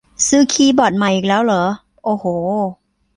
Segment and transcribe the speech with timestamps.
[0.27, 1.63] ซื้อคีย์บอร์ดใหม่อีกแล้วเหรอ
[2.03, 2.25] โอ้โห